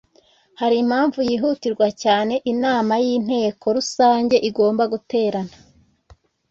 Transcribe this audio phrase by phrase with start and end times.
[0.59, 5.53] hari impamvu yihutirwa cyane inama y’inteko rusange igomba guterana